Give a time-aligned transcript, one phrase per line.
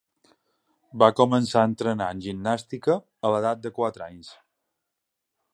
[1.03, 4.33] Va començar a entrenar en gimnàstica a l'edat de quatre anys.